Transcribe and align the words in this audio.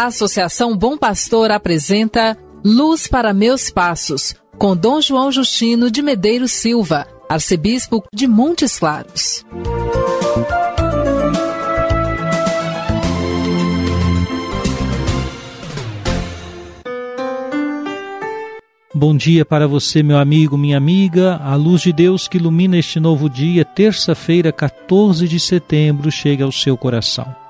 A 0.00 0.06
Associação 0.06 0.74
Bom 0.74 0.96
Pastor 0.96 1.50
apresenta 1.50 2.34
Luz 2.64 3.06
para 3.06 3.34
Meus 3.34 3.68
Passos, 3.68 4.34
com 4.56 4.74
Dom 4.74 4.98
João 4.98 5.30
Justino 5.30 5.90
de 5.90 6.00
Medeiros 6.00 6.52
Silva, 6.52 7.06
arcebispo 7.28 8.02
de 8.10 8.26
Montes 8.26 8.78
Claros. 8.78 9.44
Bom 18.94 19.14
dia 19.14 19.44
para 19.44 19.68
você, 19.68 20.02
meu 20.02 20.16
amigo, 20.16 20.56
minha 20.56 20.78
amiga. 20.78 21.36
A 21.44 21.54
luz 21.56 21.82
de 21.82 21.92
Deus 21.92 22.26
que 22.26 22.38
ilumina 22.38 22.78
este 22.78 22.98
novo 22.98 23.28
dia, 23.28 23.66
terça-feira, 23.66 24.50
14 24.50 25.28
de 25.28 25.38
setembro, 25.38 26.10
chega 26.10 26.46
ao 26.46 26.52
seu 26.52 26.74
coração. 26.74 27.49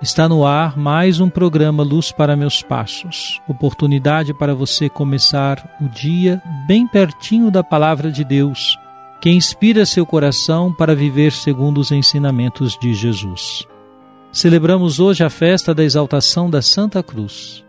Está 0.00 0.28
no 0.28 0.44
ar 0.44 0.76
mais 0.76 1.20
um 1.20 1.30
programa 1.30 1.82
Luz 1.82 2.12
para 2.12 2.36
Meus 2.36 2.60
Passos. 2.62 3.40
Oportunidade 3.48 4.34
para 4.34 4.54
você 4.54 4.90
começar 4.90 5.74
o 5.80 5.88
dia 5.88 6.42
bem 6.66 6.86
pertinho 6.86 7.50
da 7.50 7.64
palavra 7.64 8.12
de 8.12 8.22
Deus, 8.22 8.78
que 9.22 9.30
inspira 9.30 9.86
seu 9.86 10.04
coração 10.04 10.70
para 10.70 10.94
viver 10.94 11.32
segundo 11.32 11.78
os 11.78 11.90
ensinamentos 11.90 12.78
de 12.78 12.92
Jesus. 12.92 13.66
Celebramos 14.30 15.00
hoje 15.00 15.24
a 15.24 15.30
festa 15.30 15.74
da 15.74 15.82
exaltação 15.82 16.50
da 16.50 16.60
Santa 16.60 17.02
Cruz. 17.02 17.64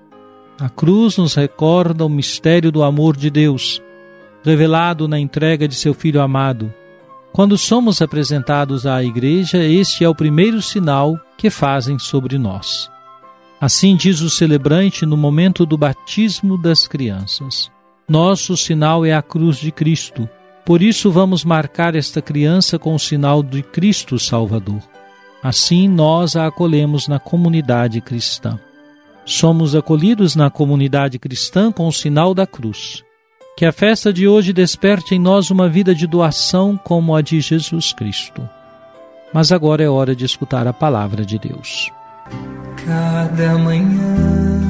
A 0.60 0.68
cruz 0.68 1.18
nos 1.18 1.34
recorda 1.34 2.06
o 2.06 2.10
mistério 2.10 2.74
do 2.74 2.84
amor 2.84 3.16
de 3.16 3.30
Deus, 3.30 3.82
revelado 4.44 5.08
na 5.08 5.18
entrega 5.18 5.66
de 5.66 5.76
seu 5.76 5.94
Filho 5.94 6.22
amado. 6.22 6.74
Quando 7.38 7.56
somos 7.56 8.02
apresentados 8.02 8.88
à 8.88 9.04
Igreja, 9.04 9.60
este 9.60 10.04
é 10.04 10.10
o 10.10 10.16
primeiro 10.16 10.60
sinal 10.60 11.20
que 11.38 11.52
fazem 11.52 12.00
sobre 12.00 12.36
nós. 12.40 12.90
Assim 13.62 13.96
diz 13.96 14.22
o 14.22 14.30
celebrante 14.30 15.06
no 15.06 15.16
momento 15.16 15.64
do 15.64 15.78
batismo 15.78 16.60
das 16.60 16.88
crianças. 16.88 17.70
Nosso 18.10 18.58
sinal 18.58 19.06
é 19.06 19.14
a 19.14 19.22
cruz 19.22 19.58
de 19.58 19.72
Cristo. 19.72 20.28
Por 20.66 20.82
isso 20.82 21.12
vamos 21.12 21.46
marcar 21.46 21.96
esta 21.96 22.24
criança 22.24 22.80
com 22.80 22.96
o 22.96 23.00
sinal 23.00 23.44
de 23.44 23.62
Cristo 23.62 24.18
Salvador. 24.18 24.82
Assim 25.44 25.88
nós 25.88 26.36
a 26.36 26.48
acolhemos 26.48 27.08
na 27.08 27.20
comunidade 27.20 28.02
cristã. 28.02 28.60
Somos 29.24 29.76
acolhidos 29.76 30.36
na 30.36 30.50
comunidade 30.50 31.20
cristã 31.20 31.72
com 31.72 31.88
o 31.88 31.94
sinal 31.94 32.34
da 32.34 32.48
cruz. 32.48 33.06
Que 33.58 33.66
a 33.66 33.72
festa 33.72 34.14
de 34.14 34.28
hoje 34.28 34.54
desperte 34.54 35.16
em 35.16 35.20
nós 35.20 35.50
uma 35.50 35.68
vida 35.68 35.96
de 35.96 36.06
doação 36.06 36.80
como 36.82 37.16
a 37.16 37.24
de 37.24 37.42
Jesus 37.42 37.92
Cristo. 37.92 38.48
Mas 39.34 39.52
agora 39.52 39.84
é 39.84 39.90
hora 39.90 40.16
de 40.16 40.24
escutar 40.24 40.68
a 40.68 40.74
palavra 40.74 41.26
de 41.26 41.40
Deus. 41.40 41.92
Cada 42.86 43.58
manhã 43.58 44.62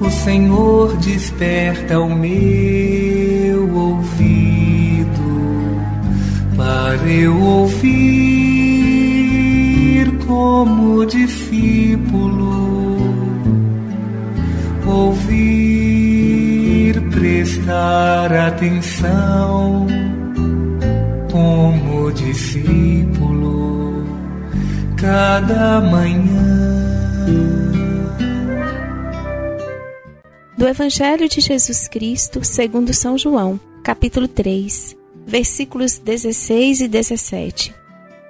o 0.00 0.08
Senhor 0.08 0.96
desperta 0.96 2.00
o 2.00 2.08
meu 2.08 3.76
ouvido 3.76 5.12
para 6.56 7.06
eu 7.12 7.38
ouvir 7.38 8.48
como 10.26 11.04
discípulo 11.04 12.58
ouvir, 14.88 15.97
prestar 17.18 18.32
atenção 18.32 19.88
como 21.32 22.12
discípulo 22.12 24.04
cada 24.96 25.80
manhã. 25.80 26.78
Do 30.56 30.68
Evangelho 30.68 31.28
de 31.28 31.40
Jesus 31.40 31.88
Cristo, 31.88 32.44
segundo 32.44 32.94
São 32.94 33.18
João, 33.18 33.58
capítulo 33.82 34.28
3, 34.28 34.96
versículos 35.26 35.98
16 35.98 36.82
e 36.82 36.88
17. 36.88 37.74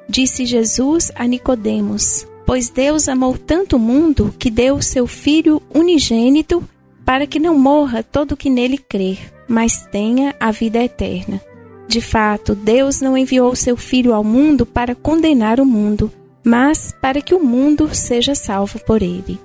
Disse 0.09 0.47
Jesus 0.47 1.13
a 1.15 1.27
Nicodemos: 1.27 2.27
Pois 2.47 2.71
Deus 2.71 3.07
amou 3.07 3.37
tanto 3.37 3.77
o 3.77 3.79
mundo 3.79 4.35
que 4.39 4.51
deu 4.51 4.77
o 4.77 4.83
seu 4.83 5.07
Filho 5.07 5.61
unigênito 5.75 6.67
para 7.09 7.27
que 7.27 7.41
não 7.41 7.59
morra 7.59 8.03
todo 8.03 8.37
que 8.37 8.51
nele 8.51 8.77
crer, 8.77 9.33
mas 9.49 9.83
tenha 9.91 10.35
a 10.39 10.51
vida 10.51 10.79
eterna. 10.79 11.41
De 11.89 12.03
fato, 12.03 12.55
Deus 12.55 13.01
não 13.01 13.17
enviou 13.17 13.51
o 13.51 13.57
seu 13.57 13.79
Filho 13.79 14.13
ao 14.13 14.23
mundo 14.23 14.67
para 14.67 14.95
condenar 14.95 15.59
o 15.59 15.65
mundo, 15.65 16.13
mas 16.45 16.95
para 17.01 17.23
que 17.23 17.35
o 17.35 17.43
mundo 17.43 17.89
seja 17.95 18.35
salvo 18.35 18.79
por 18.81 19.01
ele. 19.01 19.41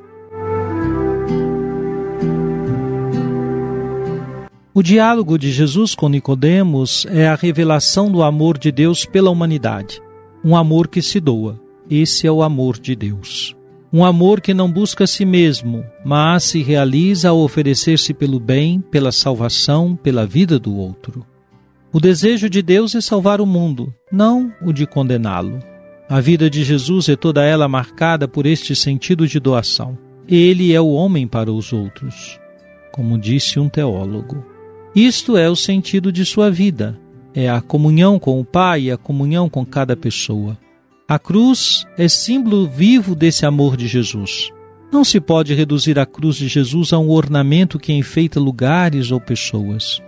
O 4.74 4.84
diálogo 4.84 5.38
de 5.38 5.50
Jesus 5.50 5.96
com 5.96 6.10
Nicodemos 6.10 7.08
é 7.10 7.30
a 7.30 7.36
revelação 7.36 8.12
do 8.12 8.24
amor 8.24 8.58
de 8.58 8.74
Deus 8.74 9.06
pela 9.06 9.32
humanidade, 9.32 10.02
um 10.44 10.54
amor 10.54 10.90
que 10.90 11.02
se 11.02 11.18
doa. 11.18 11.58
Esse 11.90 12.28
é 12.28 12.32
o 12.32 12.44
amor 12.44 12.78
de 12.78 12.94
Deus. 12.94 13.56
Um 13.94 14.04
amor 14.04 14.42
que 14.42 14.56
não 14.56 14.72
busca 14.72 15.04
a 15.04 15.08
si 15.08 15.24
mesmo, 15.24 15.86
mas 16.04 16.46
se 16.46 16.64
realiza 16.64 17.30
ao 17.30 17.38
oferecer-se 17.38 18.12
pelo 18.12 18.40
bem, 18.40 18.82
pela 18.82 19.12
salvação, 19.12 19.96
pela 19.96 20.26
vida 20.26 20.58
do 20.58 20.76
outro. 20.76 21.24
O 21.92 22.00
desejo 22.00 22.50
de 22.50 22.64
Deus 22.64 22.96
é 22.96 23.02
salvar 23.02 23.40
o 23.40 23.46
mundo, 23.46 23.94
não 24.12 24.52
o 24.64 24.74
de 24.74 24.88
condená-lo. 24.88 25.60
A 26.10 26.20
vida 26.20 26.50
de 26.50 26.64
Jesus 26.64 27.08
é 27.08 27.16
toda 27.16 27.44
ela 27.44 27.68
marcada 27.68 28.28
por 28.28 28.48
este 28.48 28.76
sentido 28.76 29.28
de 29.28 29.40
doação. 29.40 29.96
Ele 30.28 30.74
é 30.74 30.82
o 30.82 30.90
homem 30.90 31.28
para 31.28 31.52
os 31.52 31.72
outros, 31.72 32.40
como 32.92 33.16
disse 33.16 33.60
um 33.60 33.70
teólogo. 33.70 34.44
Isto 34.96 35.38
é 35.38 35.48
o 35.48 35.56
sentido 35.56 36.12
de 36.12 36.26
sua 36.26 36.50
vida. 36.50 37.00
É 37.32 37.48
a 37.48 37.62
comunhão 37.62 38.18
com 38.18 38.40
o 38.40 38.46
Pai 38.46 38.82
e 38.82 38.92
a 38.92 38.98
comunhão 38.98 39.48
com 39.48 39.64
cada 39.64 39.96
pessoa. 39.96 40.58
A 41.14 41.20
cruz 41.20 41.86
é 41.96 42.08
símbolo 42.08 42.68
vivo 42.68 43.14
desse 43.14 43.46
amor 43.46 43.78
de 43.78 43.86
Jesus. 43.86 44.50
Não 44.92 45.06
se 45.06 45.22
pode 45.22 45.54
reduzir 45.54 46.00
a 46.00 46.08
cruz 46.08 46.38
de 46.38 46.48
Jesus 46.48 46.92
a 46.92 46.98
um 46.98 47.12
ornamento 47.12 47.78
que 47.78 47.94
enfeita 47.94 48.40
lugares 48.40 49.12
ou 49.12 49.22
pessoas. 49.22 50.02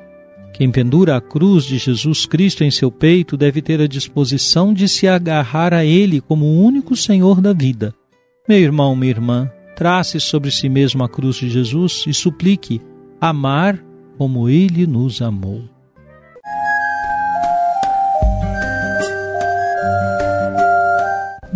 Quem 0.51 0.71
pendura 0.71 1.15
a 1.15 1.21
cruz 1.21 1.63
de 1.63 1.77
Jesus 1.77 2.25
Cristo 2.25 2.63
em 2.63 2.71
seu 2.71 2.91
peito 2.91 3.37
deve 3.37 3.61
ter 3.61 3.79
a 3.81 3.87
disposição 3.87 4.73
de 4.73 4.89
se 4.89 5.07
agarrar 5.07 5.75
a 5.75 5.85
Ele 5.85 6.19
como 6.19 6.43
o 6.43 6.63
único 6.63 6.95
Senhor 6.95 7.39
da 7.39 7.53
vida. 7.53 7.93
Meu 8.49 8.57
irmão, 8.57 8.95
minha 8.95 9.11
irmã, 9.11 9.47
trace 9.75 10.19
sobre 10.19 10.49
si 10.49 10.67
mesmo 10.67 11.03
a 11.03 11.07
cruz 11.07 11.35
de 11.35 11.51
Jesus 11.51 12.03
e 12.07 12.15
suplique 12.15 12.81
amar 13.21 13.79
como 14.17 14.49
Ele 14.49 14.87
nos 14.87 15.21
amou. 15.21 15.74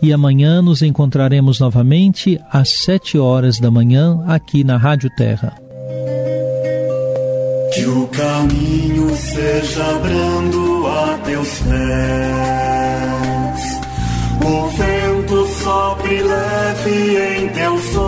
e 0.00 0.12
amanhã 0.12 0.62
nos 0.62 0.82
encontraremos 0.82 1.58
novamente 1.60 2.40
às 2.50 2.70
sete 2.70 3.18
horas 3.18 3.58
da 3.58 3.70
manhã 3.70 4.22
aqui 4.26 4.62
na 4.64 4.76
Rádio 4.76 5.10
Terra. 5.16 5.54
Que 7.74 7.84
o 7.86 8.06
caminho 8.08 9.14
seja 9.14 9.98
brando 9.98 10.86
a 10.86 11.18
teus 11.24 11.58
pés, 11.60 11.78
o 14.44 14.68
vento 14.68 15.46
sopre 15.62 16.22
leve 16.22 17.18
em 17.36 17.48
teus 17.48 17.96
ombros, 17.96 18.07